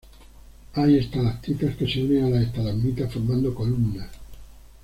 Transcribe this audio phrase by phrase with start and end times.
[0.73, 4.09] Hay estalactitas que se unen a las estalagmitas formando columnas.